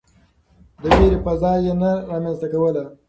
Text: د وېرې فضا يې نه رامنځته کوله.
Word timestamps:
د 0.81 0.83
وېرې 0.95 1.19
فضا 1.25 1.51
يې 1.65 1.73
نه 1.81 1.91
رامنځته 2.09 2.47
کوله. 2.51 2.83